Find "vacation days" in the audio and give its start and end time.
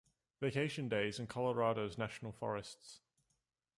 0.41-1.19